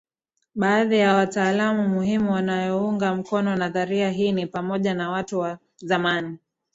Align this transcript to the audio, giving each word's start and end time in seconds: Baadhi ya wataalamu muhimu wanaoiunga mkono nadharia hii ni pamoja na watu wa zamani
Baadhi 0.55 0.97
ya 0.97 1.15
wataalamu 1.15 1.87
muhimu 1.87 2.31
wanaoiunga 2.31 3.15
mkono 3.15 3.55
nadharia 3.55 4.09
hii 4.11 4.31
ni 4.31 4.47
pamoja 4.47 4.93
na 4.93 5.09
watu 5.09 5.39
wa 5.39 5.57
zamani 5.77 6.37